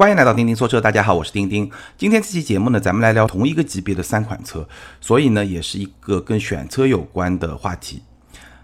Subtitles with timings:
[0.00, 1.70] 欢迎来到钉钉说车，大家好，我是钉钉。
[1.98, 4.66] 今天这期节目呢，咱们来聊同一个级别的三款车，
[4.98, 8.02] 所以呢，也是一个跟选车有关的话题。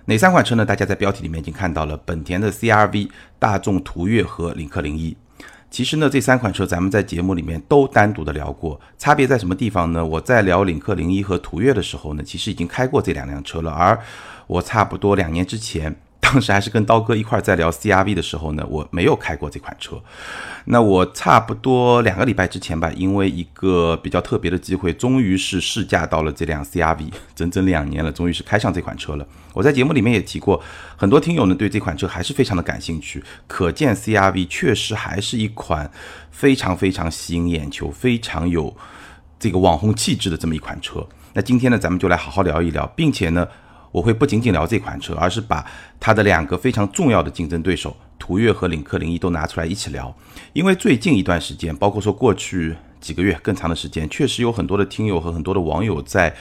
[0.07, 0.65] 哪三款车呢？
[0.65, 5.15] 大家在标题里面已经看到了，本田的 CRV、大众途岳和领克零一。
[5.71, 10.03] 其实呢，这三款车咱们在节目里面都单独的聊过，差别在什么地方呢？
[10.03, 14.01] 我在聊领克零一和途岳的时候呢，其实已经开过这两辆车了，而
[14.47, 15.95] 我差不多两年之前。
[16.27, 20.03] 当时还是跟刀哥一块在聊 CRV 的时候呢，我没有开过这款车。
[20.65, 29.27] 那我差不多两个礼拜之前吧，因为一个比较特别的机会，终于是试驾到了这辆 CRV， 整整两年了，终于是开上这款车了。
[29.53, 30.61] 我在节目里面也提过，
[30.97, 35.89] 很多听友呢对这款车还是非常的感兴趣，可见 CRV 确实还是一款
[36.33, 38.77] 非常非常吸引眼球、非常有
[39.39, 41.07] 这个网红气质的这么一款车。
[41.35, 43.47] 那今天呢，咱们就来好好聊一聊，并且呢。
[43.93, 45.65] 我会不仅仅聊这款车，而是把
[45.99, 50.15] 它的两个非常重要的竞争对手途岳和领克零一都拿出来一起聊。
[50.53, 56.35] 因为最近一段时间，包括说过去几个月更长的时间，确实有很多的听友和很多的网友在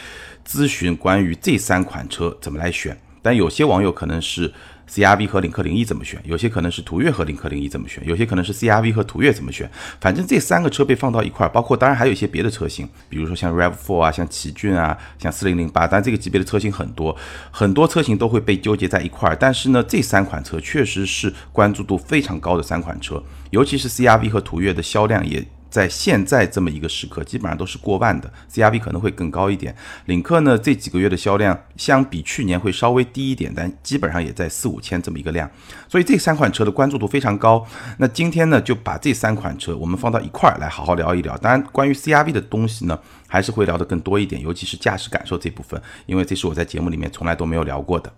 [0.47, 4.53] 咨询关于这三款车怎么来选，但有些网友可能是。
[4.89, 6.21] CRV 和领克零一怎么选？
[6.25, 8.05] 有些可能是途岳和领克零一怎么选？
[8.07, 9.69] 有些可能是 CRV 和途岳怎么选？
[9.99, 17.15] 反正这三个车被放到一块，包括当然还有一些别的车型，比如说像 RAV4 啊，像奇骏啊，像四零零八，但这个级别的车型很多，
[17.51, 19.35] 很多车型都会被纠结在一块。
[19.39, 25.45] 但是呢，这三款车确实是关注度非常高的三款车，尤其是 CRV 和途岳的销量也。
[25.75, 29.75] 在现在这么一个时刻，基本上都是过万的，CRV 可能会更高一点。
[30.05, 35.51] 领克呢，这几个月的销量相比去年会稍微低一点，但基本上也在四五千这么一个量。
[35.89, 37.67] 所以这三款车的关注度非常高。
[37.97, 41.37] 那今天呢，就把这三款车我们放到一块儿来好好聊一聊。
[41.39, 48.09] 当然，关于 CRV 的东西呢，还是会聊得更多一点，尤其是驾驶感受这部分，因为这是我在节目里面从来都没有聊过的。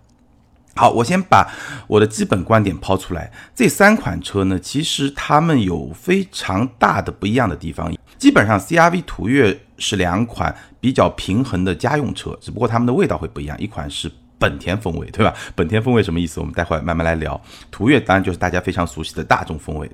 [0.78, 1.44] 好，我先把
[1.88, 3.32] 我的基本观点抛出来。
[3.52, 7.92] 这三款车呢，其实它们有非常大的不一样的地方。
[8.16, 13.58] 基本上，CRV、途岳是两款比较平衡的家用车，只不过它们的味道会不一样。
[13.60, 14.08] 一款是
[14.38, 15.34] 本田风味，对吧？
[15.56, 16.38] 本田风味什么意思？
[16.38, 17.40] 我们待会儿慢慢来聊。
[17.72, 19.90] 途岳当然就是大家非常熟悉的大众风味。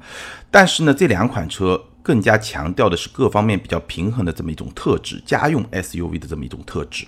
[0.50, 7.06] 但是呢，这两款车更加强调的是各方面比较平衡的这么一种特质，家用 SUV 的这么一种特质。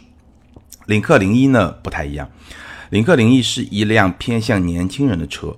[0.86, 2.26] 领克零一呢，不太一样。
[2.90, 5.56] 领克零一是一辆偏向年轻人的车，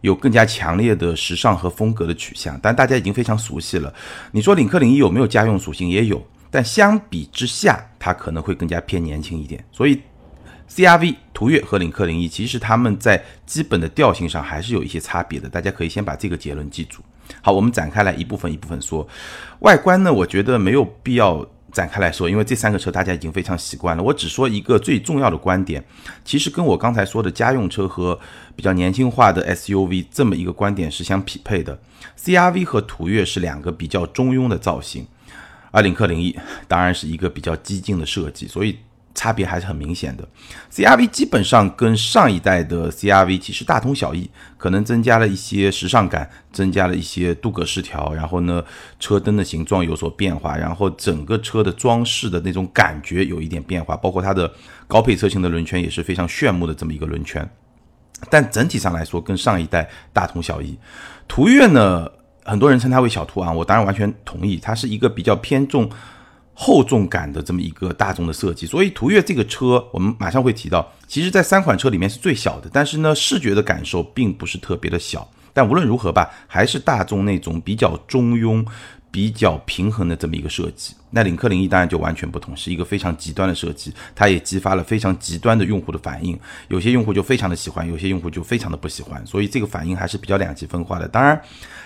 [0.00, 3.92] 有更加强烈的时尚和风格的取向，但大家已经非常熟悉了。
[4.32, 5.88] 你说领克零一有没有家用属性？
[5.88, 9.64] 也有，但相比之下，它可能会更加偏年轻一点。
[9.72, 10.00] 所以
[10.70, 15.48] ，CRV、途岳和领克零一其实他们在基本的调性上还是有一些差别的。
[15.48, 17.02] 大家可以先把这个结论记住。
[17.42, 19.06] 好，我们展开来一部分一部分说。
[19.60, 21.44] 外观呢，我觉得没有必要。
[21.72, 25.84] 展开来说，因为这三个车大家已经非常习惯了，我只说一个最重要的观点，
[26.24, 28.18] 其实跟我刚才说的家用车和
[28.56, 31.78] 比较年轻化的 SUV 这么一个观点是相匹配的。
[32.18, 35.06] CRV 和途岳是两个比较中庸的造型，
[35.70, 36.36] 而领克零一
[36.66, 38.78] 当然是一个比较激进的设计，所以。
[39.18, 40.28] 差别还是很明显的
[40.72, 48.62] ，CRV 基本上跟上一代的 CRV 其实大同小异，可能增加了一些时尚感，增加了一些镀铬饰条，然后呢，
[49.00, 54.48] 车灯的形状有所变化，然后整个车的装饰的那种感觉有一点变化，包括它的
[54.86, 57.50] 高配车型的轮圈也是非常炫目的这么一个轮圈，
[58.30, 60.78] 但整体上来说跟上一代大同小异。
[61.26, 62.08] 途岳呢，
[62.44, 65.90] 很多人称它为小途昂，我当然完全同意，它是一个比较偏重。
[66.60, 75.26] 厚重感的这么一个大众的设计，所以途岳这个车，我们马上会提到，其实在三款车里面是最小的，但是呢，视觉的感受并不是特别的小。
[75.52, 78.66] 但无论如何吧，还是大众那种比较中庸。
[79.10, 86.38] 比较平衡的这么一个设计，那领克零一当然就完全不同，是一个非常极端的设计，它也激发了非常极端的用户的反应，
[86.68, 91.08] 有些用户就非常的喜欢，有些用户就非常的不喜欢，所以这个反应还是比较两极分化的。
[91.08, 91.40] 当然，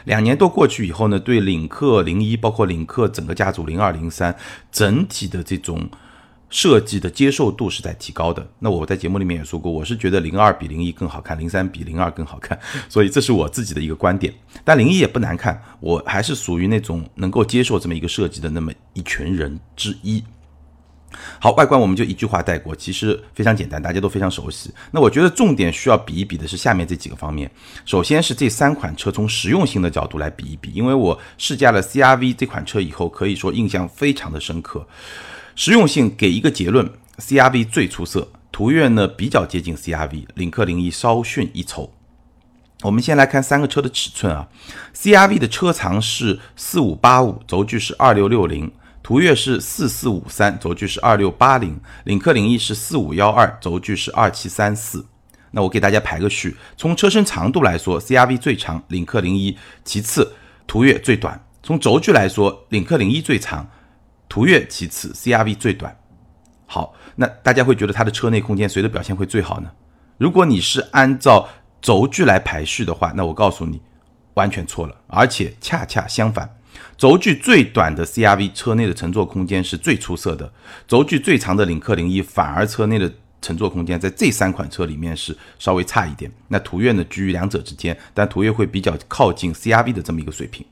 [0.04, 4.34] 两年多过去以后呢，对领克零一，包括领克整个家族零二零三
[4.70, 5.88] 整体的这种。
[6.52, 8.46] 设计的接受度是在提高的。
[8.60, 12.56] 那我在节目里面也说过，我是觉得零二比零一更好看，零三比零二更好看，
[12.88, 14.32] 所以这是我自己的一个观点。
[14.62, 20.22] 但零一也不难看，我还是属于那种能够接受这么一个设计的那么一群人之一。
[21.38, 24.72] 好，外观我们就一句话带过，其实非常简单，大家都非常熟悉。
[24.90, 27.50] 那我觉得重点需要比一比的是下面这几个方面。
[27.84, 34.86] 首先是这三款车从实用性的角度来比一比，因为我试驾了 CRV 这款车以后，可以说印象非常的深刻。
[35.54, 41.92] 实用性给一个结论，CRV 最出色，途岳呢比较接近 CRV，领克零一稍逊一筹。
[42.82, 44.48] 我们先来看三个车的尺寸啊
[44.94, 48.72] ，CRV 的车长是四五八五，轴距是二六六零，
[49.02, 55.06] 途岳是四四五三，轴距是二六八零，领克零一是四五幺二，轴距是二七三四。
[55.52, 60.32] 那我给大家排个序，从车身长度来说，CRV 最长，领克零一其次，
[60.66, 61.40] 途岳最短。
[61.62, 63.70] 从轴距来说，领克零一最长，
[64.32, 65.94] 途岳其次，CRV 最短。
[66.64, 69.70] 好，那大家会觉得它的车内空间谁的表现会最好呢？
[70.16, 71.46] 如果你是按照
[71.82, 73.78] 轴距来排序的话，那我告诉你，
[74.32, 76.48] 完全错了，而且恰恰相反，
[76.96, 80.50] 轴距最短的 CRV 车内的乘坐空间是最出色的，
[80.88, 83.12] 轴距最长的领克零一反而车内的
[83.42, 86.32] 乘坐空间在这三款车里面是稍微差一点。
[86.48, 90.64] 那途岳呢居于两者之间，但途岳会比较靠近 CRV 的这么一个水平。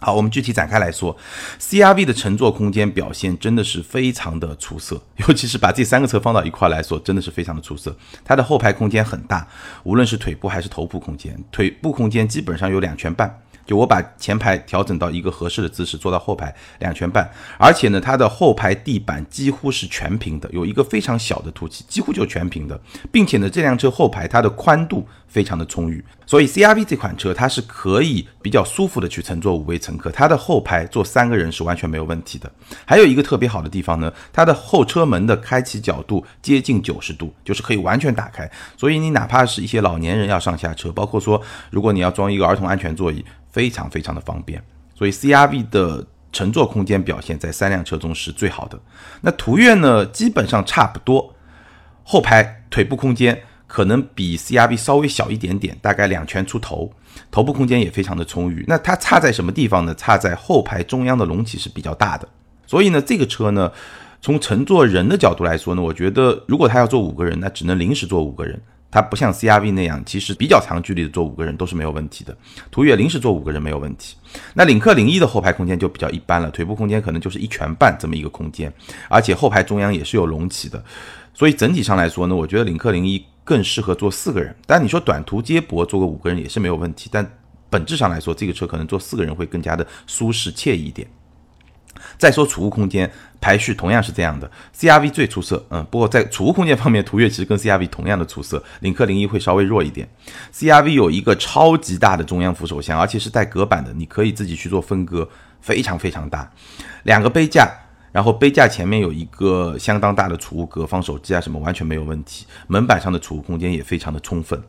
[0.00, 1.16] 好，我们具体展开来说
[1.60, 7.94] ，CRV 的乘坐空间表现真的是非常的出色， 尤其是把这三个车放到一块来说，真的是非常的出色。
[8.24, 9.46] 它的后排空间很大，
[9.82, 13.40] 无论是腿部还是头部空间，腿部空间基本上有两拳半。
[13.66, 22.80] 就我把前排调整到一个合适的姿势，坐到后排两拳半，而且呢，它的后排地板几乎是全平的，有一个非常小的凸起，几乎就全平的，
[23.12, 32.50] 并且呢，这辆车后排它的宽度非常的充裕，所以 CRV 这款车它是可以比较舒服的去乘坐五位乘客，它的后排坐三个人是完全没有问题的。
[32.84, 41.40] 还有一个特别好的地方呢，它的后车门的开启角度接近九十度，就是可以完全打开，所以你哪怕是一些老年人要上下车，包括说
[41.70, 43.24] 如果你要装一个儿童安全座椅。
[43.50, 44.62] 非常非常的方便，
[44.94, 48.78] 所以 CRV 的乘坐空间表现在三辆车中是最好的。
[49.22, 51.34] 那途岳呢，基本上差不多，
[52.04, 56.90] 后排腿部空间可能比 CRV 稍微小一点点，大概两拳出头，
[57.30, 58.64] 头部空间也非常的充裕。
[58.66, 59.94] 那它差在什么地方呢？
[59.94, 62.26] 差在后排中央的隆起是比较大的。
[62.66, 63.70] 所以呢，这个车呢，
[64.20, 68.60] 从乘坐人的角度来说呢，我觉得如果他要坐五个人，那只能临时坐五个人。
[68.90, 72.34] 它不像 CRV 那样，其实比较长距离的坐五个人都是没有问题的。
[72.70, 74.16] 途岳临时坐五个人没有问题。
[74.54, 78.72] 那领克零一的后排空间就比较一般了，腿部空间可能就是一拳半这么一个空间，
[79.10, 80.82] 而且后排中央也是有隆起的。
[81.34, 84.54] 所以整体上来说呢，我觉得领克零一更适合坐四个人。
[84.66, 87.26] 但你说短途接驳坐个五个人也是没有问题，但
[87.70, 91.08] 本质上来说，这个车可能坐四个人会更加的舒适惬意一点。
[92.18, 93.10] 再说储物空间
[93.40, 100.06] 排序同样是这样的，CRV 最出色，嗯，不过在储物空间方面，途岳其实跟 CRV 同样的出色，领克零一会稍微弱一点。
[100.52, 105.28] CRV 有一个超级大的中央扶手箱，而且是带隔板的，你可以自己去做分割，
[105.60, 106.48] 非常非常大。
[107.02, 107.68] 两个杯架，
[108.12, 112.46] 然后杯架前面有一个相当大的储物格，放手机啊什么完全没有问题。
[112.66, 114.60] 门板上的储物空间也非常的充分。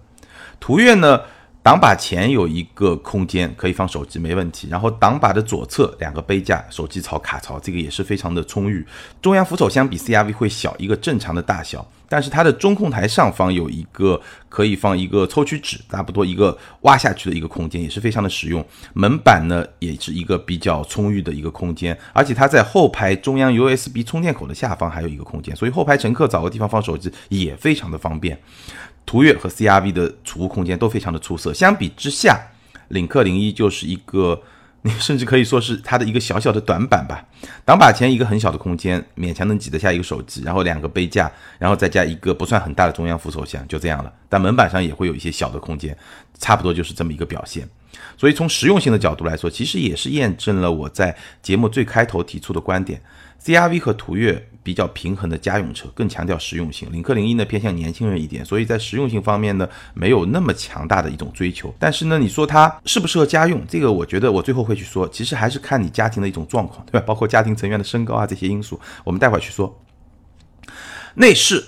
[0.59, 1.21] 途岳呢？
[1.61, 4.69] 挡把前有一个空间可以放手机，没问题。
[4.69, 8.83] 然后挡把的左侧两个杯架、手机槽、卡槽，这个也是非常的充裕。
[9.21, 14.19] 中央扶手相比 CRV 会小一个正常的大小，但是它的中控台上方有一个
[14.49, 18.65] 可以放一个抽取纸，差不多一个挖下去的一个空间，也是非常的实用。
[18.93, 28.37] 门板呢也是一个比较充裕的一个空间，而且它在后排中央 USB 充电口的下方还有一个空间，所以后排乘客找个地方放手机也非常的方便。
[29.05, 32.39] 途岳和 CRV 的储物空间都非常的出色，相比之下，
[32.89, 34.39] 领克零一就是一个，
[34.81, 37.25] 你甚至可以说是它的一个小小的短板吧。
[37.65, 44.11] 挡把前一个很小的空间，勉强能挤得下一个手机，然后两个杯架，然后再加一个不算很大的中央扶手箱，就这样了。
[44.27, 45.95] 但门板上也会有一些小的空间，
[46.39, 47.67] 差不多就是这么一个表现。
[48.17, 53.01] 所以从实用性的角度来说，其实也是验证了我在节目最开头提出的观点。
[53.43, 56.91] CRV 和途岳比较平衡的家用车，更强调实用性。
[56.91, 61.73] 领克零一呢偏向年轻人一点，所以在实用性方面呢没有那么强大的一种追求。
[61.79, 67.05] 但是呢，你说它适不适合家用，这个我觉得我最后会去说，其实还是看你家庭的一种状况， 对吧？
[67.07, 69.81] 包括家庭成员的身高啊这些因素，我们待会儿去说。
[71.15, 71.63] 内饰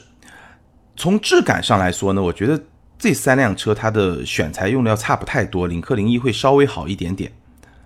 [0.96, 2.62] 从质感上来说呢，我觉得
[3.00, 7.32] 这三辆车它的选材用料差不太多，领克零一会稍微好一点点。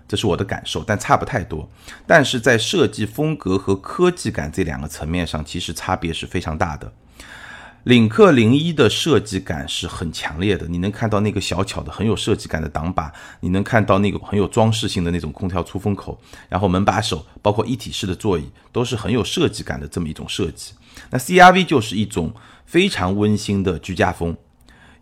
[0.08, 1.68] 这是我的感受，但差不太多。
[2.06, 6.92] 但是在设计风格和科技感这两个层面上，其实差别是非常大的。
[7.84, 20.72] 领克零一的设计感是很强烈的，你能看到那个小巧的、很有设计感的挡把，你能看到那个很有装饰性的那种空调出风口，然后门把手，包括一体式的座椅，都是很有设计感的这么一种设计。
[21.10, 22.34] 那 CRV 就是一种
[22.64, 24.36] 非常温馨的居家风。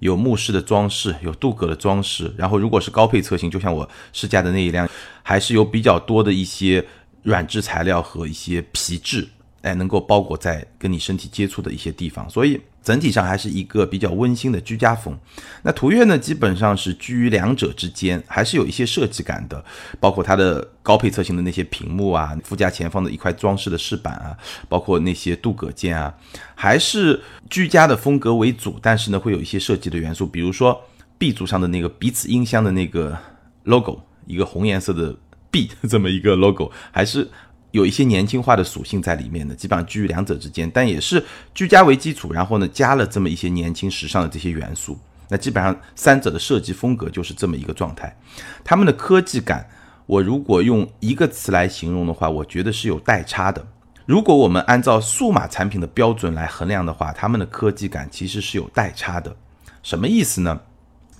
[0.04, 4.86] 有木饰的装饰，有镀铬的装饰，然后如果是高配车型，就像我试驾的那一辆，
[5.22, 6.84] 还是有比较多的一些
[7.22, 9.26] 软质材料和一些皮质，
[9.62, 12.60] 哎，能够包裹在跟你身体接触的一些地方，所以。
[12.84, 15.18] 整体上还是一个比较温馨的居家风。
[15.62, 19.64] 那途岳呢，基本上是居于两者之间，还是有一些设计感的，
[19.98, 24.36] 包括它的高配车型的那些屏幕啊，副驾前方的一块装饰的饰板啊，
[24.68, 26.14] 包括那些镀铬件啊，
[26.54, 28.78] 还是居家的风格为主。
[28.82, 30.78] 但是呢，会有一些设计的元素，比如说
[31.16, 33.18] B 柱上的那个彼此音箱的那个
[33.62, 35.16] logo，一个红颜色的
[35.50, 37.30] B 这么一个 logo，还是。
[37.74, 41.20] 有一些年轻化的属性在里面的，基本上居于两者之间，但也是
[41.52, 44.96] 居家为基础，然后呢加了这么一些年轻时尚的这些元素。
[45.28, 48.16] 那基本上三者的设计风格就是这么一个状态。
[48.62, 49.68] 他们的科技感，
[50.06, 53.66] 我如果用一个词来形容的话，我觉得是有代差的。
[54.06, 59.34] 如果我们按照数码产品的标准来衡量的话，他们的科技感其实是有代差的。
[59.82, 60.60] 什么意思呢？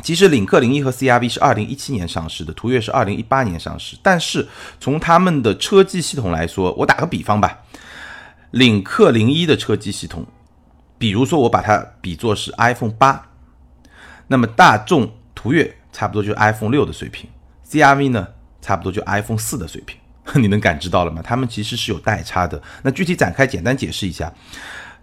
[0.05, 3.97] 其实领克零一和 CRV 是二零一七年上市的，途岳是二零一八年上市。
[4.03, 4.47] 但是
[4.79, 7.61] 从他们的车机系统来说，我打个比方吧，
[8.51, 10.27] 领克零一的车机系统，
[10.99, 13.31] 比如说我把它比作是 iPhone 八，
[14.27, 17.31] 那么大众途岳差不多就是 iPhone 六的水平
[17.71, 18.29] ，CRV 呢
[18.61, 19.99] 差不多就 iPhone 四的水平。
[20.41, 21.23] 你能感知到了吗？
[21.23, 22.63] 他们其实是有代差的。
[22.83, 24.33] 那具体展开简单解释一下。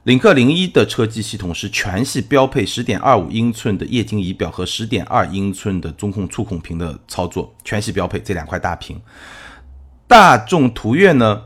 [0.03, 9.00] 领克零一的车机系统是全系标配十点二五英寸的液晶仪表和十点二英寸的中控触控屏的操作，全系标配这两块大屏。
[10.08, 11.43] 大众途岳呢，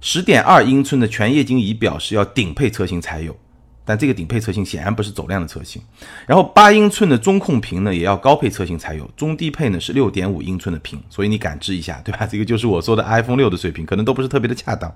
[0.00, 3.36] 十点二英寸的全液晶仪表是要顶配车型才有，
[3.84, 5.82] 但这个顶配车型显然不是走量的车型。
[6.26, 12.26] 然后八英寸的中控屏呢，也要高配车型才有，中低配呢是六点五英寸的屏，所以你感知一下，对吧？
[12.26, 14.90] 这个就是我说的 iPhone 六的水平，可能都不是特别的恰当。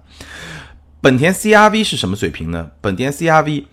[1.05, 2.71] 本田 CRV 是什么水平呢？
[2.81, 3.65] 本田 CRV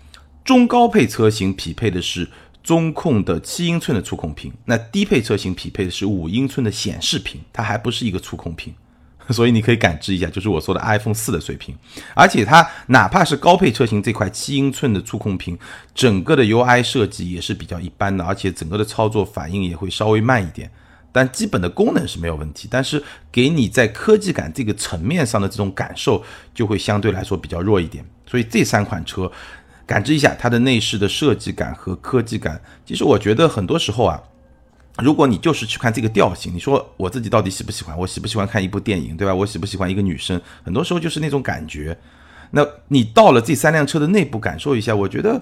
[0.43, 2.27] 中高配车型匹配的是
[2.61, 8.73] 中控的七英寸的触控屏，那低配车型匹配的是五英寸的显示屏，它还不是一个触控屏，
[9.31, 11.73] 所以你可以感知一下，就是我说的 iPhone 四的水平。
[12.13, 15.57] 而且它哪怕是高配车型这块七英寸的触控屏，
[15.95, 20.69] 整个的 UI 设计也是比较一般的，而且整个的操作反应也会稍微慢一点。
[21.11, 28.05] 但基本的功能是没有问题，但是给你在科技感这个层面上的这种感受就会相对来说比较弱一点。
[28.25, 29.29] 所以这三款车，
[29.85, 32.61] 感知一下它的内饰的设计感和科技感。
[32.85, 34.21] 其实我觉得很多时候啊，
[34.99, 37.97] 如果你就是去看这个调性，你说我自己到底喜不喜欢？
[37.97, 39.35] 我喜不喜欢看一部电影，对吧？
[39.35, 40.39] 我喜不喜欢一个女生？
[40.63, 41.97] 很多时候就是那种感觉。
[42.51, 45.41] 那你到了这三辆车的内部感受一下，我觉得。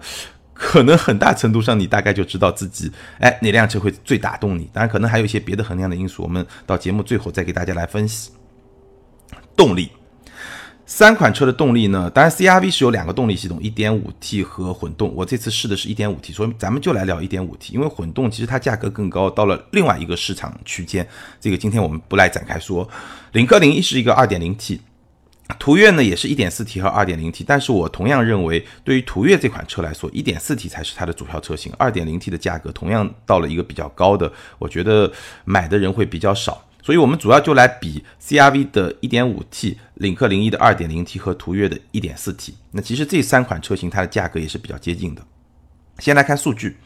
[0.62, 4.70] 可能很大程度上，你大概就知道自己，哎，哪辆车会最打动你。
[4.74, 8.32] 当然，可能还有一些别的衡量的因素，我们到节目最后再给大家来分析。
[9.56, 9.90] 动力，
[10.86, 12.10] 三款车的动力呢？
[12.10, 15.14] 当然，CRV 是有两个动力系统，1.5T 和混动。
[15.16, 21.08] 我这次试的是一点五 T，所以咱们就来聊一点五 T，因为混动其实它价格更高，到了另外一个市场区间。
[21.40, 22.86] 这个今天我们不来展开说。
[23.32, 24.80] 领克零一是一个 2.0T。
[25.58, 35.12] 途岳呢也是一点四 T 和二点零 T，但是我同样认为，对于途岳这款车来说，一点四 T 才是它的主要车型，二点零 T 的价格同样到了一个比较高的，我觉得
[35.46, 42.54] 买的人会比较少，所以我们主要就来比 CRV 的一点五 T、领克零一的二点零 T 和途岳的一点四 T。
[42.72, 45.22] 那其实这三款车型它的价格也是比较接近的。
[45.98, 46.78] 先来看数据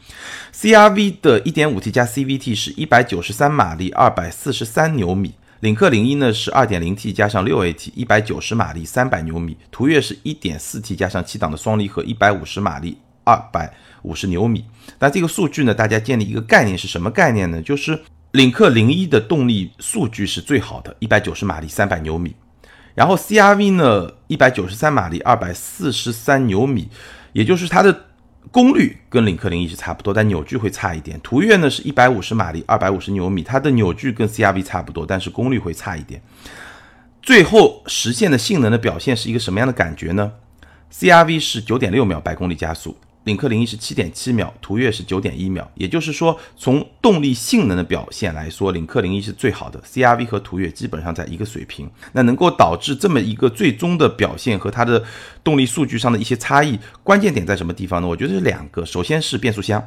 [0.52, 5.34] ，CRV 的一点五 T 加 CVT 是一百九十三马力，二百四十三牛米。
[5.64, 9.56] 领克零一呢是二点零 T 加上六 AT，一百九十马力，三百牛米。
[9.70, 14.62] 途岳是一点四 T 加上七档的双离合，一百五十马力，二百五十牛米。
[14.98, 17.62] 那这个数据呢，大家建立一个概念是什么概念呢？
[17.62, 17.98] 就是
[18.32, 22.36] 领克零一的动力数据是最好的，一百九十马力，三百牛米。
[22.94, 26.90] 然后 CRV 呢，一百九十三马力，二百四十三牛米，
[27.32, 28.04] 也就是它的。
[28.50, 31.18] 功率跟领克零一是差不多，但扭矩会差一点。
[31.20, 36.22] 途岳呢是一百五十马力，二百五十牛米，它的扭矩跟 CRV 差不多，但是功率会差一点。
[37.22, 40.32] 最后实现的性能的表现是一个什么样的感觉呢
[40.92, 42.96] ？CRV 是九点六秒百公里加速。
[43.24, 51.90] 领克零一是七点七秒，途岳是九点一秒，也就是说，从动力性能的表现来说，领克零一是最好的，CRV 和途岳基本上在一个水平。
[52.12, 55.02] 那能够导致这么一个最终的表现和它的
[55.42, 58.08] 动力数据上的一些差异，关键点在什么地方呢？
[58.08, 59.82] 我觉得是两个，首先是变速箱。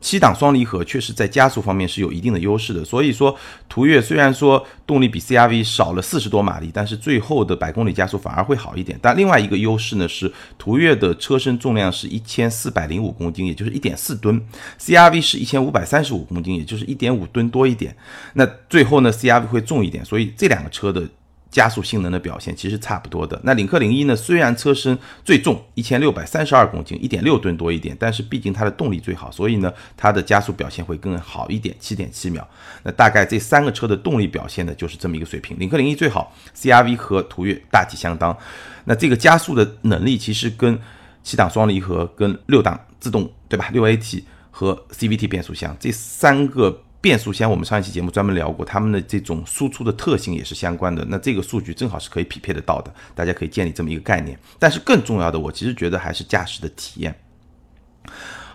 [0.00, 3.36] 七档双离合确实在加速方面是有一定的优势的，所以说
[3.68, 8.96] 途岳虽然说动力比 CRV 少了四十多马力，但是最后的百公里加速反而会好一点。
[9.02, 14.40] 但另外一个优势呢是途岳的车身重量是一千四百零五公斤，也就是一点四吨
[14.78, 17.96] ，CRV 是一千五百三十五公斤，也就是一点五吨多一点。
[18.34, 21.08] 那最后呢，CRV 会重一点，所以这两个车的。
[21.50, 23.40] 加速性能的表现其实差不多的。
[23.44, 24.14] 那领克零一呢？
[24.14, 32.46] 虽然车身最重一千六百三十二公斤，一点六吨多一点，但是毕竟它的动力最好，所以呢，它的加速表现会更好一点，七点七秒。
[32.82, 35.58] 那大概这三个车的动力表现呢，就是这么一个水平。
[35.58, 38.36] 领克零一最好，CRV 和途岳大体相当。
[38.84, 40.78] 那这个加速的能力其实跟
[41.22, 43.70] 七档双离合、跟六档自动，对吧？
[43.72, 46.82] 六 AT 和 CVT 变速箱这三个。
[47.00, 51.04] 变速箱，我们上一期节目专门聊过，它们的这种输出的特性也是相关的。
[51.08, 54.38] 那这个数据正好是可以匹配得到的，大家可以建立这么一个概念。
[54.58, 57.14] 但是更重要的，我其实觉得还是驾驶的体验。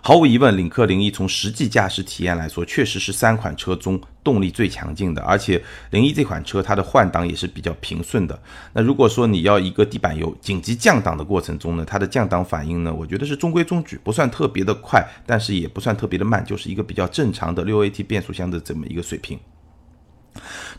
[0.03, 5.21] 毫无疑问，领克零一从实际驾驶体验来说，确实是三款车中动力最强劲的。
[5.21, 8.41] 而且零一这款车它的换挡也是比较平顺的。
[8.73, 19.39] 那如果说你要一个地板油紧急降档的过程中呢，它的降档反应呢，我觉得是中规中矩，不算特别的快，但是也不算特别的慢，就是一个比较正常的六 AT 变速箱的这么一个水平。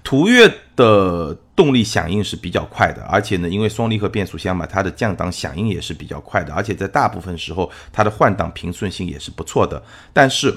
[0.03, 9.83] 途岳的动力响应是比较快的，而且呢，因为双离合变速箱嘛，它的降档响应也是比较快的，而且在大部分时候它的换挡平顺性也是不错的。
[10.13, 10.57] 但是，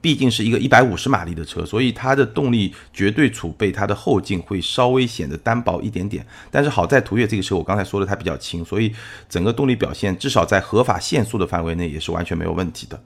[0.00, 6.26] 毕竟是一个一百五十马力的车，所以它的动力绝对储备，它的后劲会稍微显得单薄一点点。
[6.50, 8.92] 但是好在途岳这个车，我刚才说的它比较轻，所以
[9.28, 13.00] 整个动力表现至少在合法限速的范围内也是完全没有问题的。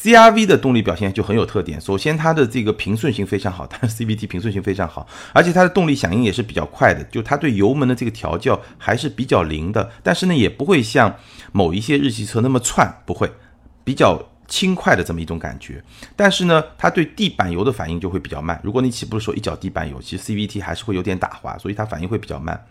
[0.00, 11.16] CRV 的动力表现就很有特点，首先它的这个平顺性非常好，它 CVT 平顺性非常好，而且它的动力响应也是比较快的，就它对油门的这个调教还是比较灵的，但是呢也不会像
[11.50, 13.28] 某一些日系车那么窜，不会，
[13.82, 15.80] 比较轻快的这么一种感觉，
[16.16, 22.66] 但是呢它对地板油的反应就会比较慢，如果你起步的时候一脚地板油，其实 CVT 还是会有点打滑，所以它反应会比较慢。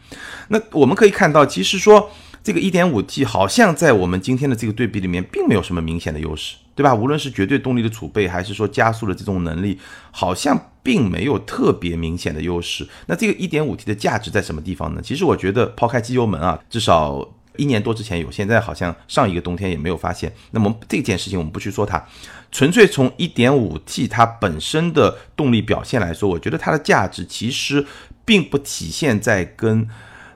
[0.50, 2.10] 那我们可以看到，其实说
[2.44, 6.58] 这个 1.5T 好像在我们今天的这个对比里面，并没有什么明显的优势。
[6.78, 6.94] 对吧？
[6.94, 9.80] 无论是绝对动力的储备，还是说加速的这种能力，
[10.12, 12.88] 好像并没有特别明显的优势。
[13.08, 15.02] 那这个 1.5T 的价值在什么地方呢？
[15.04, 20.34] 其实我觉得，抛开机油门啊，至少一年多之前有，现在好像上一个冬天也没有发现。
[20.52, 22.04] 那么这件事情我们不去说它，
[22.52, 27.86] 纯粹从 1.5T 它本身的动力表现来说，我觉得它的价值其实
[28.24, 29.88] 并不体现在跟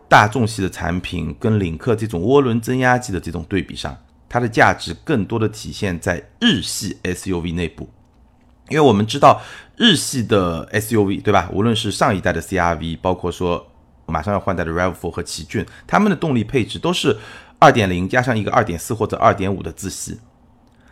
[0.10, 3.98] 大众系的产品、跟领克这种涡轮增压机的这种对比上。
[4.28, 7.90] 它的价值更多的体现在日系 SUV 内部，
[8.70, 9.42] 因为我们知道
[9.76, 11.50] 日系的 SUV 对吧？
[11.52, 13.71] 无论是上一代的 CRV，包括说
[14.06, 17.18] 马上要换代的 RAV4 和奇骏，它们的动力配置都是
[17.60, 20.20] 2.0加上一个2.4或者2.5的自吸。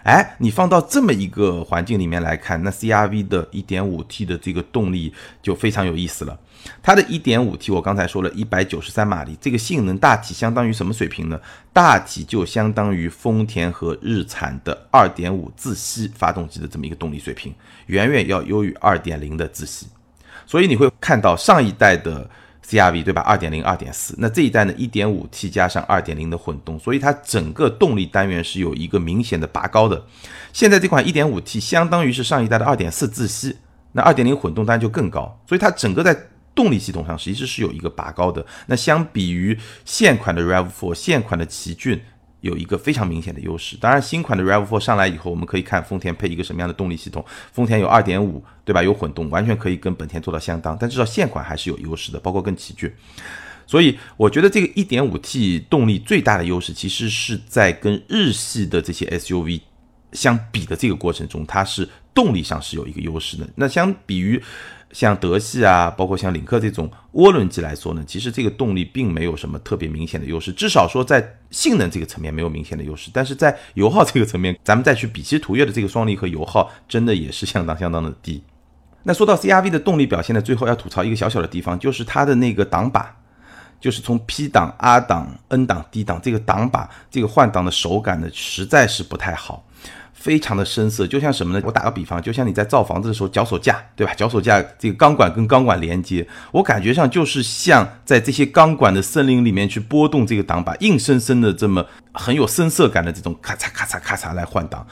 [0.04, 6.39] 哎，你放到这么一个环境里面来看，那 CRV 的 1.5T 的这个动力就非常有意思了。
[6.82, 11.39] 它的 1.5T，我刚才说了193马力，这个性能大体相当于什么水平呢？
[11.74, 17.54] 大体就相当于丰田和日产的2.5自吸发动机的这么一个动力水平，
[17.88, 19.88] 远远要优于2.0的自吸。
[20.48, 22.28] 所以你会看到上一代的。
[22.70, 23.22] CRV 对吧？
[23.22, 24.74] 二点零、二点四，那这一代呢？
[24.78, 30.05] 一点五 T 加上二点零的混动，所以它整个动力单元是有一个明显的拔高的。
[30.53, 33.58] 现在这款一点五 T 相当于是上一代的二点四自吸，
[33.94, 36.16] 那二点零混动单就更高，所以它整个在
[36.53, 38.46] 动力系统上其实是有一个拔高的。
[38.68, 42.00] 那相比于现款的 RAV4、现款的奇骏。
[42.42, 43.75] 有一个非常明显的优势。
[43.78, 47.24] 当然，新款的 RAV4 上来以后，我们可以看丰田配一个什么样的动力系统。
[47.52, 48.82] 丰田有2.5，对吧？
[48.82, 50.78] 有混动，完全可以跟本田做到相当。
[50.80, 52.92] 但至少现款还是有优势的，包括更奇骏。
[53.68, 59.62] 所以，我觉得这个 1.5T 动力最大的优势，其实是在跟日系的这些 SUV
[60.13, 63.48] 相比的这个过程中，它是动力上是有一个优势的。
[63.55, 64.41] 那相比于
[64.91, 73.11] 像德系啊，包括像领克这种涡轮机来说呢，其实这个动力并没有什么特别明显的优势，至少说在性能这个层面没有明显的优势。
[73.13, 78.43] 但是在油耗这个层面，咱们再去比，其实途岳的这个双离合油耗真的也是相当相当的低。
[79.03, 83.15] 那说到 CRV 的动力表现呢，最后要吐槽一个小小的地方，就是它的那个档把，
[83.79, 89.63] 就是从 P 档、R 档、N 档、D 档这个档把这个换挡的手感呢，实在是不太好。
[90.20, 91.64] 非常的生涩，就像什么呢？
[91.66, 94.14] 我打个比方，就像你在造房子的时候，脚手架，对吧？
[94.14, 104.86] 脚手架这个钢管跟钢管连接，我感觉上就是像在这些钢管的森林里面去拨动这个挡把，硬生生的这么很有生涩感的这种咔嚓咔嚓咔嚓来换挡，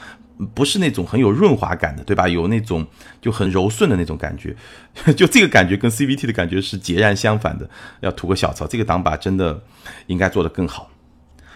[0.54, 2.26] 不是那种很有润滑感的，对吧？
[2.26, 2.86] 有那种
[3.20, 4.56] 就很柔顺的那种感觉，
[5.14, 7.68] 就这个感觉跟 CVT 的感觉是截然相反的。
[8.00, 9.62] 要吐个小槽，这个挡把真的
[10.06, 10.90] 应该做得更好。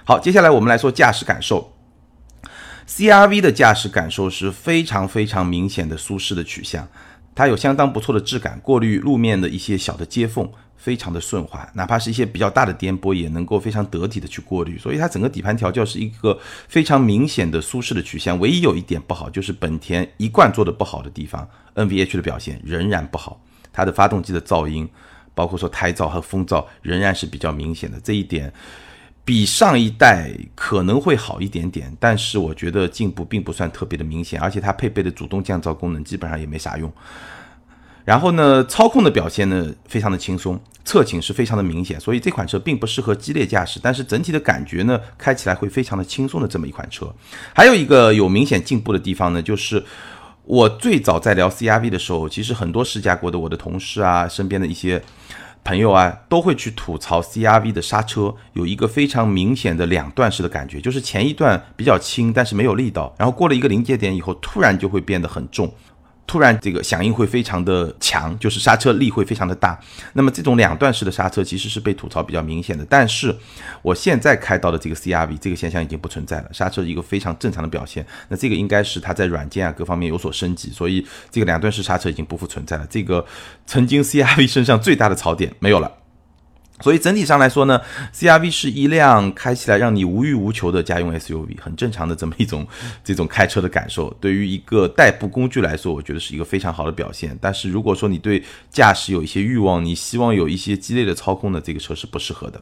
[0.04, 1.71] 好，接下来我们来说驾驶感受。
[2.94, 6.86] CRV 的驾驶感受是非常非常明显的舒适的取向，
[7.34, 18.38] 它有相当不错的质感，过滤路面的一些小的接缝非常的顺滑，哪怕是一些比较大的颠簸也能够非常得体的去过滤，所以它整个底盘调教是一个非常明显的舒适的取向。
[18.38, 23.40] 唯一有一点不好就是本田一贯做的不好的地方，NVH 的表现仍然不好，
[23.72, 24.86] 它的发动机的噪音，
[25.34, 28.52] 包括说胎噪和风噪仍然是比较明显的，这一点。
[29.24, 36.92] 比上一代可能会好一点点，但是我觉得进步并不算特别的明显，而且它配备的主动降噪功能基本上也没啥用。
[38.04, 47.14] 然后呢，操控的表现呢非常的轻松，侧倾是非常的明显，所以这款车并不适合激烈驾驶，但是整体的感觉呢开起来会非常的轻松的这么一款车。
[47.54, 49.84] 还有一个有明显进步的地方呢，就是
[50.44, 55.00] 我最早在聊 CRV 的时候，其实很多试驾过的我的同事啊，身边的一些。
[55.64, 65.72] 朋友啊，都会去吐槽 CRV 的刹车有一个非常明显的两段式的感觉，就是前一段比较轻，但是没有力道，然后过了一个临界点以后，突然就会变得很重。
[66.26, 69.78] 突然这个响应会非常的强，就是刹车力会非常的大。
[70.14, 72.86] 那么这种两段式的刹车其实是被吐槽比较明显的。
[72.88, 73.36] 但是
[73.82, 78.06] 我现在开到的这个 CRV 这个现象已经不存在了，刹车一个非常正常的表现。
[78.28, 82.86] 那这个应该是它在软件啊各方面有所升级，所以这个两段式刹车已经不复存在了。
[82.88, 83.24] 这个
[83.66, 86.01] 曾经 CRV 身上最大的槽点没有了。
[86.82, 87.80] 所以整体上来说呢
[88.12, 92.66] ，CRV 是一辆开起来让你无欲无求的家用 SUV，很正常的这么一种
[93.04, 94.12] 这种开车的感受。
[94.20, 97.38] 对于一个代步工具来说，我觉得是一个非常好的表现。
[97.40, 102.60] 但是如果说你对驾驶有一些欲望，你希望有一些激烈的操控呢，这个车是不适合的。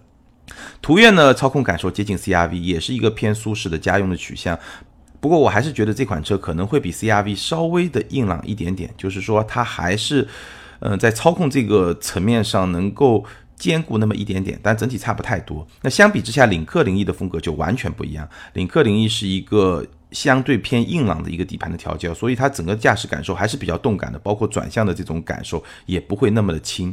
[0.83, 4.59] 途岳呢，操控感受接近 CRV，也是一个偏舒适的家用的取向。
[5.21, 10.29] 不过我还是觉得这款车可能会比 CRV 稍微的硬朗一点点，就是说它还是，
[10.81, 13.25] 嗯，在操控这个层面上能够。
[13.61, 15.69] 兼顾那么一点点，但整体差不太多。
[15.83, 18.27] 那相比之下，领克零一的风格就完全不一样。
[18.55, 26.93] 领克零一是一个相对偏硬朗的一个底盘的调教，所以它整个驾驶感受还是比较动感的，包括转向的这种感受也不会那么的轻。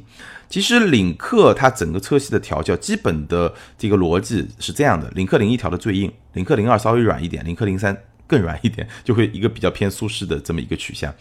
[0.50, 11.14] 其实领克它整个车系的调教基本的这个逻辑是这样的：领克零一调的最硬，领克零二稍微软一点，领克零三更软一点，就会一个比较偏舒适的这么一个取向。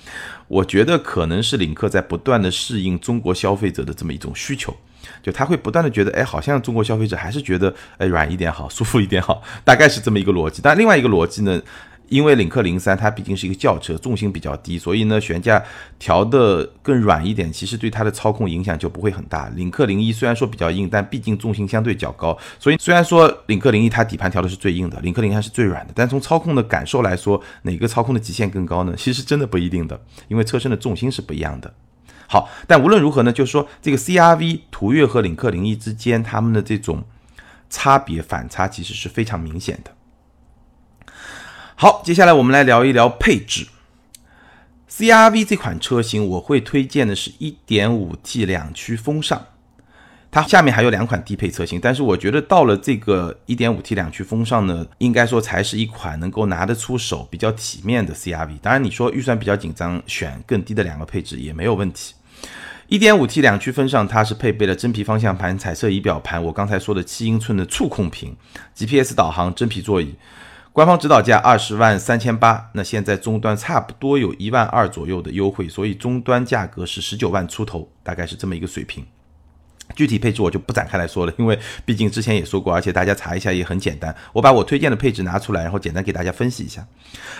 [0.49, 4.77] 我觉得可能是领克在不断的适应中国消费者的这么一种需求。
[5.23, 10.61] 就他会不断的觉得，哎，好像中国消费者还是觉得，哎，软一点好，舒服一点好， 大概是这么一个逻辑。
[10.63, 11.61] 但另外一个逻辑呢，
[12.09, 15.61] 因为领克零三它毕竟是一个轿车，重心比较低，所以呢悬架
[15.99, 19.49] 调的更软一点，其实对它的操控影响就不会很大。
[19.57, 28.95] 领克零一虽然说比较硬，但毕竟重心相对较高，所以虽然说领克零一它底盘调的是最硬的，领克零三是最软的，但从操控的感受来说，哪个操控的极限更高呢？
[28.97, 31.73] 其实真的不一定的，因为车身的重心是不一样的。
[32.29, 37.05] 好，但无论如何呢，就是说这个 CRV 途岳和领克零一之间，它们的这种
[37.71, 39.93] 差别反差其实是非常明显的。
[41.75, 43.69] 好，接下来我们来聊一聊配置。
[44.91, 49.47] CRV 这款车型，我会推荐的是 1.5T 两驱风尚，
[50.31, 58.59] 它下面还有两款低配车型，但是我觉得到了这个 1.5T 两驱风尚呢，应该说才是一款能够拿得出手、比较体面的 CRV。
[58.61, 62.15] 当然，你说预算比较紧张，选更低的两个配置也没有问题。
[62.91, 68.37] 1.5T 两驱风尚，它是配备了真皮方向盘、彩色仪表盘，我刚才说的七英寸的触控屏
[68.77, 70.15] ，GPS 导航，真皮座椅，
[70.73, 79.05] 官方指导价二十万三千八，那现在终端差不多有一万二左右的优惠，所以终端价格是十九万出头，大概是这么一个水平。
[79.95, 84.15] 具体配置我就不展开来说了，因为毕竟之前也说过，而且大家查一下也很简单。
[84.33, 86.87] 我把我推荐的配置拿出来，然后简单给大家分析一下。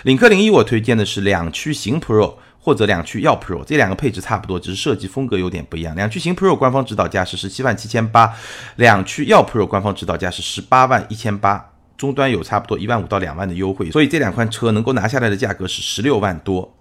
[0.03, 2.35] 领克零一我推荐的是两驱行 Pro。
[2.59, 5.95] 或者两驱耀 Pro 这两个配置差不多，只是设计风格有点不一样。
[5.95, 8.35] 两驱行 Pro 官方指导价是十七万七千八，
[8.75, 16.76] 两驱耀 Pro 官方指导价是十八万一千八，终端有差不多一万五到两万的优惠，所以这两款车能够拿下来的价格是十六万多。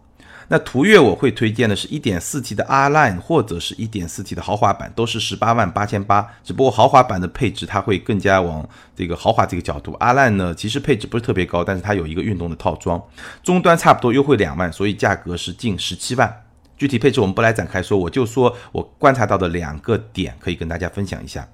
[0.49, 6.27] 那途岳我会推荐的是 1.4T 的 R Line 或者是一点四 T 的豪华版，都是十八万八千八。
[6.45, 9.93] 只不过豪华版的配置它会更加往这个豪华这个角度。
[9.95, 13.03] R Line 呢，其实配置不是特别高，但是它有一个运动的套装，
[13.43, 16.43] 终端差不多优惠两万，所以价格是近十七万。
[16.79, 21.49] 具体配置我们不来展开说，我就说我观察到的两个点可以跟大家分享一下。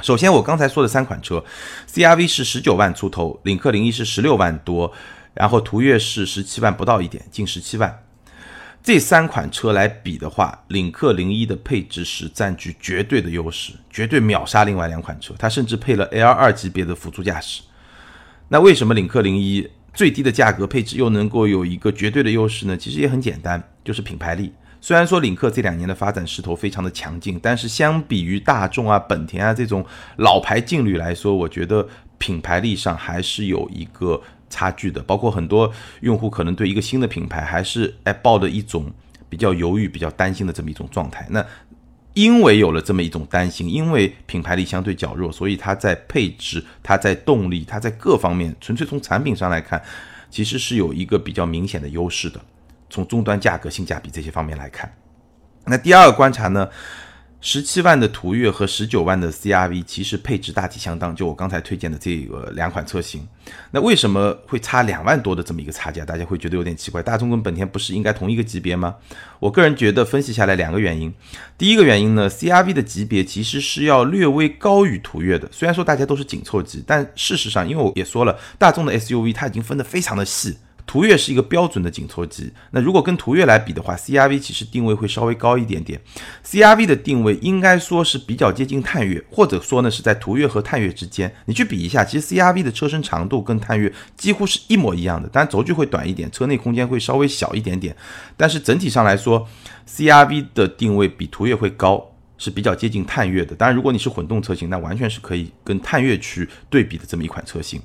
[0.00, 1.44] 首先我刚才说的三款车
[1.92, 4.92] ，CRV 是十九万出头，领克零一是十六万多，
[5.34, 7.96] 然后途岳是十七万不到一点，近十七万。
[8.82, 15.34] 这三款车来比的话，领克零一的配置是占据绝对的优势，绝对秒杀另外两款车。
[15.38, 17.60] 它甚至配了 L 二级别的辅助驾驶。
[18.48, 22.74] 那为什么领克零一最低的价格配置又能够有一个绝对的优势呢？
[22.74, 24.50] 其实也很简单，就是品牌力。
[24.80, 29.84] 虽然说领克这两年的发展势头非常的强劲，但是相比于大众啊、本田啊这种
[30.16, 31.86] 老牌劲旅来说，我觉得
[32.16, 34.22] 品牌力上还是有一个。
[34.48, 38.90] 差距的，包括很多用户可能对一个新的品牌还是哎抱着一种
[39.28, 41.26] 比较犹豫、比较担心的这么一种状态。
[41.30, 41.44] 那
[42.14, 49.80] 因为有了这么一种担心，因为品牌力相对较弱，所以它在配置、它在动力、它在各方面，纯粹从产品上来看，
[50.30, 52.40] 其实是有一个比较明显的优势的。
[52.90, 54.90] 从终端价格、性价比这些方面来看，
[55.66, 56.66] 那第二个观察呢？
[57.40, 63.24] 十七万的途岳和十九万的 CRV 其实配置大体相当，就我刚才推荐的这个两款车型，
[63.70, 66.04] 那为什么会差两万多的这么一个差价？
[66.04, 67.00] 大家会觉得有点奇怪。
[67.00, 68.96] 大众跟本田不是应该同一个级别吗？
[69.38, 71.14] 我个人觉得分析下来两个原因。
[71.56, 75.48] 第一个原因呢，CRV 的级别其实是要略微高于途岳的。
[75.52, 80.58] 虽然说大家都是紧凑级，但事实上，因为我也说了，大众的 SUV 它已经分得非常的细。
[80.88, 82.50] 途岳是一个标准的紧凑级。
[82.70, 86.00] 那如果跟途岳来比的话，CRV 其实定位会稍微高一点点。
[86.44, 91.32] CRV 的定位应该说是比较接近探岳，或者说呢是在途岳和探岳之间。
[91.44, 97.94] 你去比一下，其实 CRV 的车身长度跟探岳几乎是一模一样的，当然轴距会短一点，车内空间会稍微小一点点。
[98.38, 99.46] 但是整体上来说
[99.86, 103.54] ，CRV 的定位比途岳会高，是比较接近探岳的。
[103.54, 107.78] 当然，如果你是混动车型，那完全是可以跟探岳去对比的这么一款车型。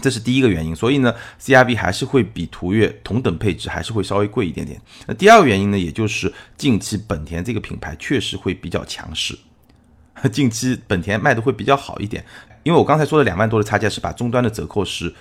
[0.00, 4.80] 这是第一个原因，所以呢，CRV 还是会比途岳同等配置还是会稍微贵一点点。
[5.06, 9.38] 那第二个原因呢，也就是近期本田这个品牌确实会比较强势，
[10.32, 12.24] 近期本田卖的会比较好一点。
[12.64, 15.14] 因为我刚才说的两万多的差价是把终端的折扣是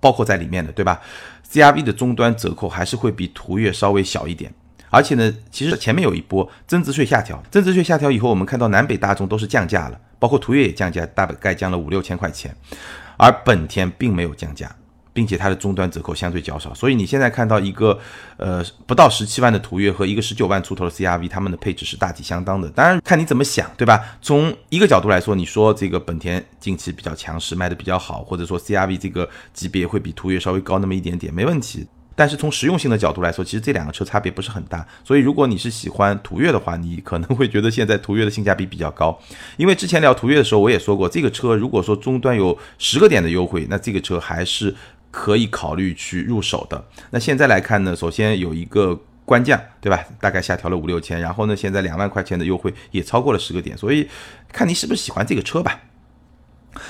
[0.00, 1.00] 包括在里面的，对吧
[1.50, 4.52] ？CRV 的终端折扣还是会比途岳稍微小一点，
[4.90, 12.54] 而且呢，其实前面有一波增值税下调，增值税下调以后，我们看到南北大众都是降价了，包括途岳也降价，大概降了五六千块钱。
[13.24, 14.70] 而本田并没有降价，
[15.14, 17.98] 并且它的终端折扣相对较少，所以你现在看到一个
[18.36, 22.68] 呃不到十七万的途岳和一个十九万出头的 CRV，它们的配置是大体相当的。
[22.68, 24.18] 当然看你怎么想，对吧？
[24.20, 31.86] 从一个角度来说，你说这个本田近期比较强势，卖的比较好，或者说 CRV 这个级别会比途岳稍微高那么一点点，没问题。
[32.16, 34.86] 但是从实用性的角度来说，其实这两个车差别不是很大。
[35.02, 39.18] 所以如果你是喜欢途岳的话，你可能会觉得现在途岳的性价比比较高。
[39.56, 44.74] 因为之前聊途岳的时候，我也说过，这个车如果说终端有十个点的优惠，那这个车还是
[45.10, 46.84] 可以考虑去入手的。
[47.10, 50.04] 那现在来看呢，首先有一个官降，对吧？
[50.20, 54.08] 大概下调了五六千，然后呢，现在两万块钱的优惠也超过了十个点，所以
[54.52, 55.80] 看你是不是喜欢这个车吧。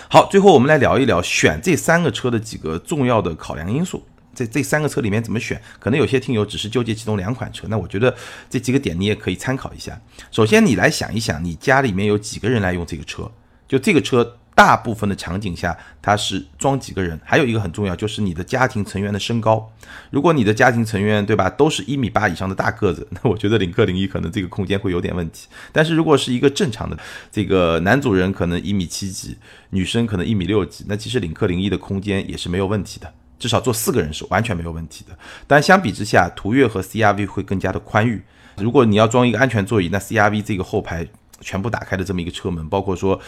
[0.09, 4.03] 好，最后我们来聊一聊选这三个车的几个重要的考量因素。
[4.35, 5.61] 这这三个车里面怎么选？
[5.79, 8.15] 可能有些听友只是纠结其中两款车，那我觉得
[8.51, 10.01] 这几个点你也可以参考一下。
[10.31, 13.31] 首先，你来想一想，你家里面有几个人来用这个车？
[13.67, 17.19] 就这个车，大部分的场景下它是装几个人？
[17.25, 19.73] 还有一个很重要，就是你的家庭成员的身高。
[20.11, 25.49] 如果你的家庭成员对吧，都是一米八以上的大个子，那我觉得领克零一可能这个空间会有点问题。
[25.73, 26.97] 但是如果是一个正常的
[27.33, 29.37] 这个男主人，可能一米七几，
[29.71, 33.13] 女生可能一米六几，那其实领克零一的空间也是没有问题的。
[33.39, 35.17] 至少坐四个人是完全没有问题的，
[35.47, 38.23] 但相比之下，途岳和 CRV 会更加的宽裕。
[38.57, 41.07] 如果你要装一个安全座椅，那 CRV 这个后排
[41.41, 43.21] 全部打开的这么一个车门，包括说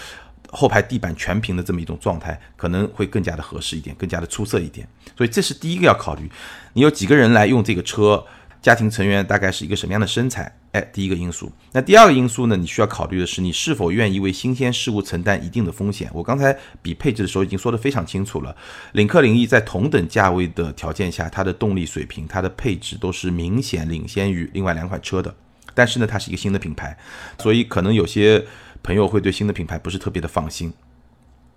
[0.50, 4.88] 后排地板全平的这么一种状态，可能会更加的合适一点，更加的出色一点。
[5.16, 6.30] 所以这是第一个要考虑，
[6.72, 8.24] 你有几个人来用这个车。
[8.66, 10.52] 家庭成员大概是一个什么样的身材？
[10.72, 11.52] 哎，第一个因素。
[11.70, 12.56] 那第二个因素呢？
[12.56, 16.10] 你需要考虑的是你是否愿意为新鲜事物承担一定的风险。
[16.12, 16.52] 我刚才
[16.82, 18.56] 比配置的时候已经说得非常清楚了。
[18.94, 25.32] 领克零一在同等价位的条件下，它的动力水平、它的配置都是明显领先于另外两款车的。
[25.72, 26.98] 但是呢，它是一个新的品牌，
[27.38, 28.44] 所以可能有些
[28.82, 30.72] 朋友会对新的品牌不是特别的放心。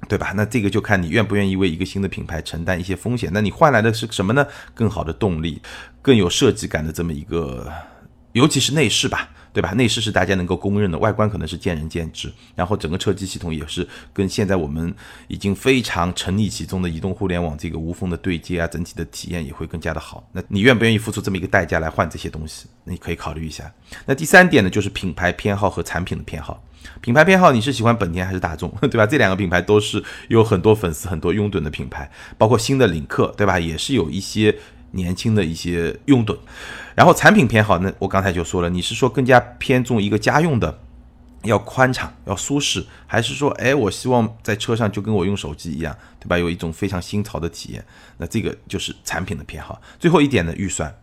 [0.08, 0.34] 对吧？
[0.36, 3.30] 那这个就看你愿不愿意为一个新的品牌承担一些风险。
[3.34, 4.48] 那你换来的是什么呢？
[4.74, 5.62] 更好的动力，
[6.02, 7.72] 更有设计感的这么一个，
[8.32, 9.72] 尤其是内饰吧，对吧？
[9.74, 12.32] 内饰是大家能够公认的，外观可能是见仁见智。
[12.56, 14.92] 然后整个车机系统也是跟现在我们
[15.28, 20.28] 已经非常沉溺其中的移动互联网这个无缝的对接啊，整体的体验也会更加的好。
[20.32, 22.68] 那你愿不愿意付出这么一个代价来换这些东西？
[22.86, 23.72] 你可以考虑一下。
[24.06, 26.64] 那第三点呢，就是品牌偏好和产品的偏好。
[27.02, 29.06] 品牌偏好，你是喜欢本田还是大众， 对吧？
[29.06, 33.60] 这两个品牌都是有很多粉丝、很多拥趸的品牌，包括新的领克，对吧？
[33.60, 34.56] 也是有一些
[34.92, 36.38] 年轻的一些拥趸。
[36.96, 40.80] 然后产品偏好，那我刚才就说了，你是说更加偏重一个家用的，
[41.44, 46.38] 要宽敞、要舒适，还是说，哎，我希望在车上就跟我用手机一样，对吧？
[46.38, 47.86] 有一种非常新潮的体验，
[48.18, 49.82] 那这个就是产品的偏好。
[49.98, 50.94] 最后一点呢，预算。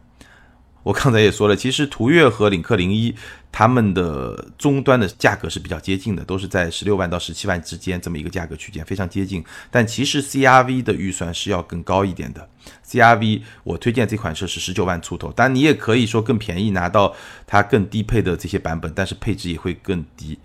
[0.86, 3.12] 我刚才也说了，其实途岳和领克零一，
[3.50, 9.44] 他们的终端的价格是比较接近的，都是在十六万到十七万之间这么一个价格区间，非常接近。
[9.68, 12.48] 但其实 CRV 的预算是要更高一点的
[12.88, 17.12] ，CRV 我推荐这款车是十九万出头，但你也可以说更便宜拿到
[17.48, 20.38] 它更低配的这些版本，但是配置也会更低，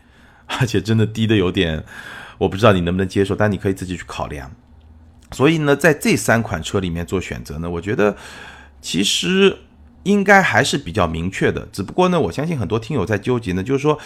[0.48, 1.86] 而且真的低的有点，
[2.40, 4.52] 我不知道你能不能接受，但你可以自己去考量。
[5.34, 8.18] 所以呢，在这三款车里面做选择呢，我觉得
[8.82, 9.56] 其实。
[10.04, 13.98] 应该还是比较明确的，只不过呢，我相信很多听友在纠结呢，就是说，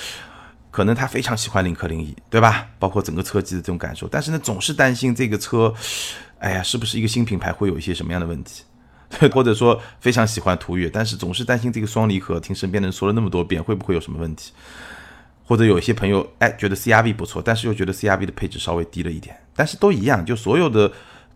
[0.71, 2.67] 可能他非常喜欢领克零一，对吧？
[2.77, 5.73] 包括整个车机的这种感受，但是呢，总是担心这个车，
[6.39, 8.63] 哎呀，是不是一个新品牌会有一些什么样的问题？
[9.19, 14.51] 对 或者说非常喜欢途岳，但是总是担心这个双离合，听身边的人说了那么多遍，会不会有什么问题？
[15.45, 20.91] 或者有一些朋友，哎，觉得 CRV 不错，但是又觉得 CRV 的配置稍微低了一点，但是都一样，就所有的。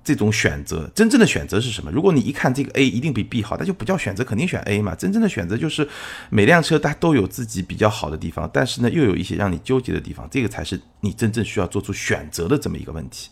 [0.09, 1.91] 这种选择，真正的选择是什么？
[1.91, 4.95] 如果你一看这个 A 一定比 B 好，那就不叫选择，肯定选 A 嘛。
[4.95, 5.87] 真正的选择就是
[6.31, 13.29] 每辆车它都有自己比较好的地方，但是呢又有一些让你纠结的地方，这个才是你真正需要做出选择的这么一个问题。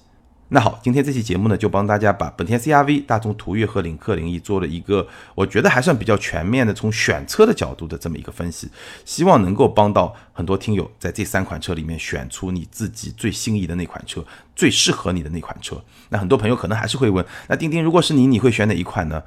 [0.50, 5.06] 那好，今天这期节目呢，就帮大家把本田 CRV、大众途岳和领克零一做了一个
[5.36, 8.70] 我觉得还算比较全面的从选车的角度的这么一个分析，
[9.04, 14.24] 希望能够帮到很多听友在这三款车里面选出你自己最心仪的那款车，
[14.56, 15.84] 最适合你的那款车。
[16.08, 19.22] 那很多朋友可能还是会问，那钉钉如果是你，你会选哪一款呢？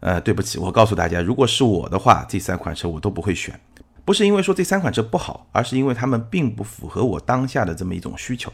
[0.00, 3.60] 呃，对不起，我告诉大家，如果是我的话，这三款车我都不会选，
[4.04, 8.52] 不是因为说这三款车不好，而是因为它们并不符合我当下的这么一种需求。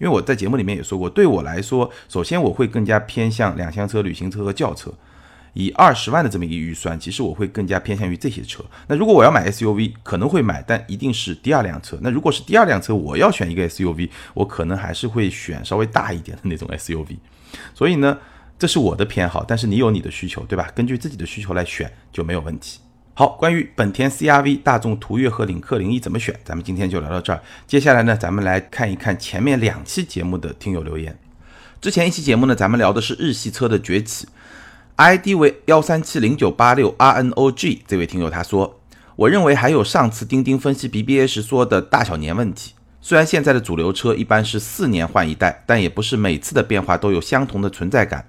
[0.00, 4.92] 因为我在节目里面也说过，对我来说，首先我会更加偏向两厢车、旅行车和轿车。
[5.52, 8.64] 以二十万的这么一个预算，其实我会更加偏向于这些车。
[8.86, 11.98] 那如果我要买 SUV，可能会买，但一定是第二辆车。
[12.02, 17.16] 那如果是第二辆车，我要选一个 SUV，我可能还是会选稍微大一点的那种 SUV。
[17.74, 18.16] 所以呢，
[18.58, 20.70] 这是我的偏好，但是你有你的需求，对吧？
[20.72, 22.78] 根据自己的需求来选就没有问题。
[23.20, 27.42] 好，关于本田 CRV、大众途岳和领克零一怎么选，咱们今天就聊到这儿。
[27.66, 31.18] 接下来呢，咱们来看一看前面两期节目的听友留言。
[31.82, 34.26] 之前一期节目呢，咱们聊的是日系车的崛起
[34.96, 38.80] ，ID 为幺三七零九八六 RNOG 这位听友他说，
[39.16, 42.72] 我认为还有上次钉钉分析 BBA 时说的大小年问题。
[43.02, 48.26] 虽然现在的主流车一般是四年换一代，但也不是每次的变化都有相同的存在感。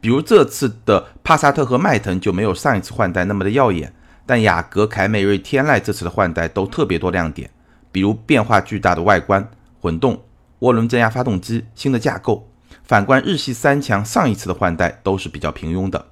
[0.00, 3.92] 比如这次的帕萨特和迈腾就没有上一次换代那么的耀眼。
[4.24, 7.50] 但雅阁、凯美瑞、天籁这次的换代都特别多亮点，
[7.90, 10.22] 比如变化巨大的外观、混动、
[10.60, 12.48] 涡轮增压发动机、新的架构。
[12.84, 16.06] 反观日系三强，上一次的换代都是比较平庸的。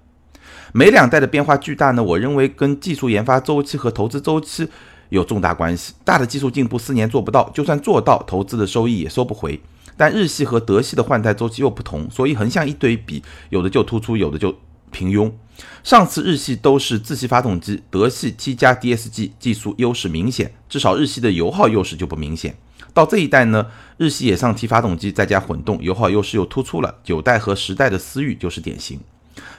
[0.73, 2.03] 每两代的变化巨大呢？
[2.03, 4.69] 我认为跟技术研发周期和投资周期
[5.09, 5.95] 有重大关系。
[6.05, 9.61] 大的技术进步四年做不到，就算做到，投资的收益也收不回。
[9.97, 14.55] 但日系和德系的换代周期又不同，所以横向一对比，有的就突出，有的就。
[14.93, 15.31] 平庸，
[15.83, 22.57] 上次日系都是自吸发动机，德系 T 加 DSG 技术优势明显，至少日系的油耗优势就不明显。
[22.93, 26.97] 到这一代呢，日系也上 T 发动机，再加混动，油耗优势又突出了。
[27.05, 29.01] 九代和十代的思域就是典型。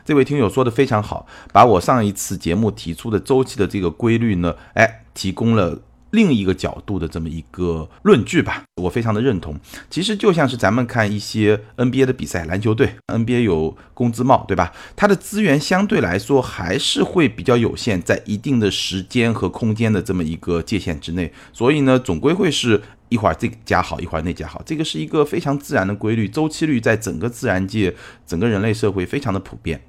[0.05, 5.79] 这位听友说的非常好，把我上一次节目提出的周期的这个规律呢，哎，提供了。
[6.11, 9.59] 另一个角度的这么一个论据吧，我非常的认同。
[9.89, 14.71] 其实就像是咱们看一些 NBA 的比赛，篮球队 NBA 有工资帽，对吧？
[14.95, 27.95] 它的资源相对来说还是会比较有限，在一定的时间和空间的这么一个界限之内，所以呢，总归会是一会儿这家好，一会儿那家好，这个是一个非常自然的规律，周期率在整个自然界、
[28.27, 29.81] 整个人类社会非常的普遍。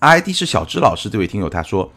[0.00, 1.90] ID 是小芝老师这位听友他说。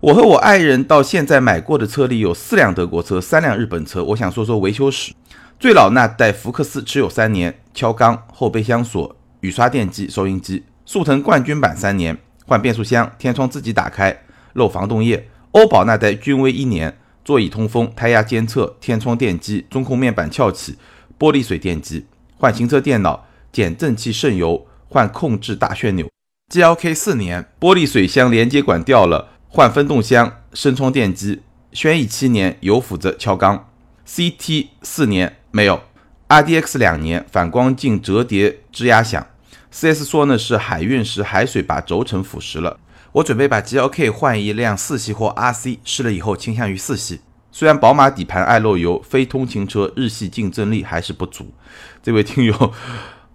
[0.00, 4.04] 我和我爱人到现在买过的车里有四辆德国车，三辆日本车。
[4.04, 5.14] 我想说说维修史。
[5.58, 10.62] 最老那代福克斯持有三年，敲缸、后备箱锁、雨刷电机、收音机。
[10.84, 15.28] 速腾冠军版三年，换变速箱，天窗自己打开，漏防冻液。
[15.52, 20.76] 欧宝那代君威一年，座椅通风，胎压监测，天窗电机，中控面板翘起，
[21.18, 22.04] 玻璃水电机，
[22.36, 26.06] 换行车电脑，减震器渗油，换控制大旋钮。
[26.52, 29.30] GLK 四年，玻璃水箱连接管掉了。
[29.48, 33.68] 换分动箱、升窗电机，轩逸七年有斧子敲缸
[34.06, 35.80] ，CT 四年没有
[36.28, 39.26] ，RDX 两年反光镜折叠吱呀响
[39.72, 42.78] ，4S 说呢是海运时海水把轴承腐蚀了。
[43.12, 47.20] 我准备把 GLK 换一辆四系或 RC，试了以后倾向于四系。
[47.50, 51.54] 虽然宝马底盘爱漏油，非通勤车日系竞争力还是不足。
[52.02, 52.74] 这位听友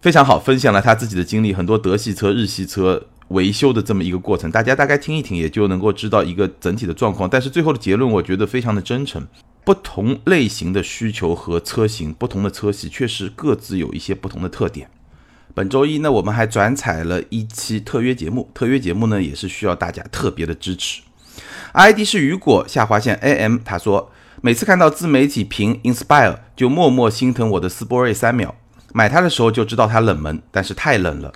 [0.01, 3.07] 非常好，分享了他自己的经历，很多德系车、日系车。
[3.31, 7.29] 维修的这么一个过程，大家大概听一听，也就能够知道一个整体的状况。
[7.29, 9.27] 但是最后的结论，我觉得非常的真诚。
[9.63, 14.89] 不同类型的需求和车型，不同的车系，确实各自有一些不同的特点。
[15.53, 21.01] 本周一呢，我们还转采了一期特约节目，特约节目呢也是需要大家特别的支持。
[21.73, 28.55] ID 是雨果下划线 AM，他说每次看到自媒体评 Inspire，就默默心疼我的斯波瑞三秒。
[28.93, 31.31] 买它的时候就知道它冷门，但是太冷了。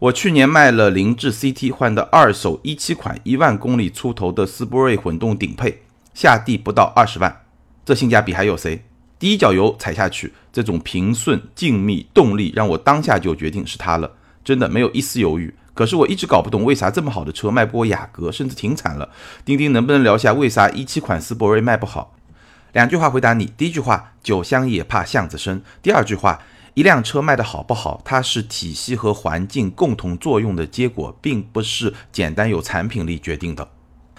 [0.00, 5.82] 我去年卖了凌志 CT 换的二手一七款一万公里出头的斯铂瑞混动顶配，
[6.14, 7.40] 下地不到二十万，
[7.84, 8.84] 这性价比还有谁？
[9.18, 14.12] 第一脚油踩下去，这种平顺、静谧、动力让我当下就决定是它了，
[14.44, 15.52] 真的没有一丝犹豫。
[15.74, 19.10] 可是我一直搞不懂为啥这么好的车卖不过雅阁，甚至停产了。
[19.44, 22.14] 钉钉能不能聊下为啥一七款斯铂瑞卖不好？
[22.72, 26.40] 两句话回答你：第一句话，酒香也怕巷子深；第二句话。
[26.78, 33.68] 一辆车卖的好不好，它是体系和环境共同作用的结果，并不是简单有产品力决定的。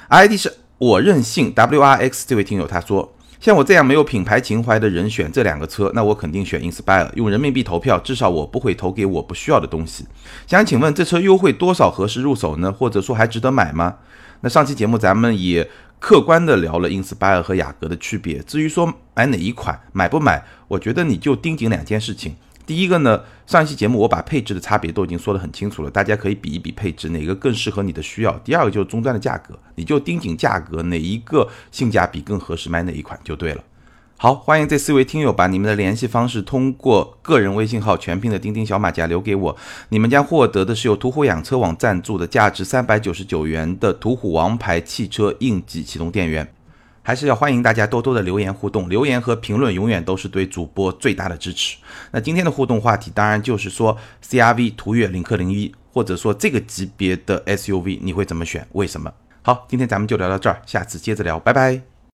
[0.10, 10.06] ID 是我任性 WRX 这位听友他说，像我这样没有品牌情怀的人选这两个车，那我肯定选 Inspire，用人民币投票，至少我不会投给我不需要的东西。
[10.46, 12.74] 想请问这车优惠多少合适入手呢？
[12.74, 13.96] 或者说还值得买吗？
[14.42, 15.70] 那上期节目咱们也。
[16.02, 18.40] 客观的聊了 Inspire 和雅阁的区别。
[18.44, 22.38] 至于说买哪一款，买不买，我觉得你就盯紧两件事情。
[22.70, 28.32] 第一个呢，上一期节目我把配置的差别都已经说得很清楚了，大家可以比一比配置哪个更适合你的需要。
[28.44, 33.64] 第二个就是终端的价格，你就盯紧价格，哪一个性价比更合适，买哪一款就对了。
[34.18, 39.58] 好，欢迎这四位听友把你们的联系方式通过个人微信号全拼的钉钉小马甲留给我，
[39.90, 46.48] 你们将获得的是由途虎养车网赞助的价值三百九十九元的途虎王牌汽车应急启动电源。
[47.10, 51.76] 还是要欢迎大家多多的留言互动，留言和评论永远都是对主播最大的支持。
[52.12, 58.68] 那今天的互动话题当然就是说，CRV、途岳、领克零一，或者说这个级别的 SUV，你会怎么选？
[58.74, 59.12] 为什么？
[59.42, 61.89] 好，今天咱们就聊到这儿，下次接着聊，拜拜。